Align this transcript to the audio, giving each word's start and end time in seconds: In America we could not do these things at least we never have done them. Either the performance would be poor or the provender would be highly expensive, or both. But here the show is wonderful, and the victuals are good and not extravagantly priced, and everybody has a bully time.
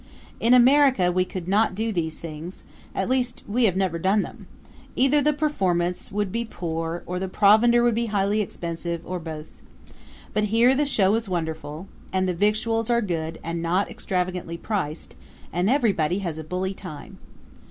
In 0.39 0.55
America 0.55 1.11
we 1.11 1.25
could 1.25 1.47
not 1.47 1.75
do 1.75 1.91
these 1.91 2.17
things 2.17 2.63
at 2.95 3.07
least 3.07 3.43
we 3.47 3.69
never 3.69 3.97
have 3.97 4.01
done 4.01 4.21
them. 4.21 4.47
Either 4.95 5.21
the 5.21 5.31
performance 5.31 6.11
would 6.11 6.31
be 6.31 6.43
poor 6.43 7.03
or 7.05 7.19
the 7.19 7.27
provender 7.27 7.83
would 7.83 7.93
be 7.93 8.07
highly 8.07 8.41
expensive, 8.41 9.05
or 9.05 9.19
both. 9.19 9.51
But 10.33 10.45
here 10.45 10.73
the 10.73 10.87
show 10.87 11.13
is 11.13 11.29
wonderful, 11.29 11.87
and 12.11 12.27
the 12.27 12.33
victuals 12.33 12.89
are 12.89 12.99
good 13.03 13.37
and 13.43 13.61
not 13.61 13.91
extravagantly 13.91 14.57
priced, 14.57 15.13
and 15.53 15.69
everybody 15.69 16.17
has 16.17 16.39
a 16.39 16.43
bully 16.43 16.73
time. 16.73 17.19